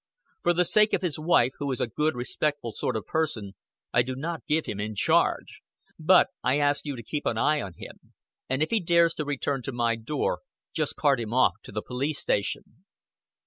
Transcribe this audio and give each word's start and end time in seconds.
For 0.41 0.53
the 0.55 0.65
sake 0.65 0.93
of 0.93 1.03
his 1.03 1.19
wife, 1.19 1.51
who 1.59 1.71
is 1.71 1.79
a 1.79 1.85
good 1.85 2.15
respectful 2.15 2.71
sort 2.71 2.95
of 2.95 3.05
person, 3.05 3.53
I 3.93 4.01
do 4.01 4.15
not 4.15 4.43
give 4.47 4.65
him 4.65 4.79
in 4.79 4.95
charge. 4.95 5.61
But 5.99 6.29
I 6.43 6.57
ask 6.57 6.87
you 6.87 6.95
to 6.95 7.03
keep 7.03 7.27
an 7.27 7.37
eye 7.37 7.61
on 7.61 7.73
him. 7.77 7.99
And 8.49 8.63
if 8.63 8.71
he 8.71 8.79
dares 8.79 9.13
to 9.13 9.25
return 9.25 9.61
to 9.61 9.71
my 9.71 9.95
door, 9.95 10.39
just 10.73 10.95
cart 10.95 11.19
him 11.19 11.35
off 11.35 11.53
to 11.65 11.71
the 11.71 11.83
police 11.83 12.17
station." 12.17 12.83